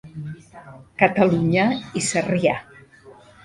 [1.03, 1.67] Catalunya
[2.01, 2.59] i Sarrià.